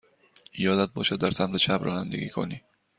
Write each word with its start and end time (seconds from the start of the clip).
یادت 0.57 0.93
باشد 0.93 1.19
در 1.21 1.31
سمت 1.31 1.55
چپ 1.57 1.79
رانندگی 1.83 2.29
کنی. 2.29 2.61